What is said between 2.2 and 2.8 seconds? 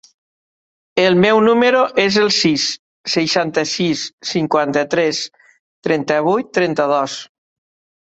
el sis,